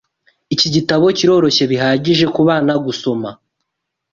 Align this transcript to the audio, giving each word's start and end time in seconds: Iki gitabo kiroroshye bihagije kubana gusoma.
Iki 0.53 0.67
gitabo 0.75 1.05
kiroroshye 1.17 1.63
bihagije 1.71 2.25
kubana 2.35 2.73
gusoma. 2.85 3.29